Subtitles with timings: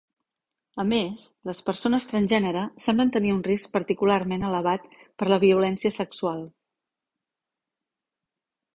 [0.83, 6.45] A més, les persones transgènere semblen tenir un risc particularment elevat per la violència sexual.